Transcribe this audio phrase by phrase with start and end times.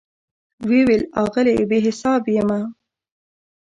[0.67, 2.59] وی ویل آغلې, بي حساب یمه